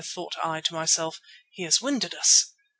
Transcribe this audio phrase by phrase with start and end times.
[0.03, 1.21] thought I to myself,
[1.51, 2.53] "he has winded us!"